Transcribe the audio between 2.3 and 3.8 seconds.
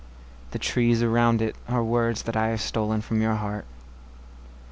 I have stolen from your heart.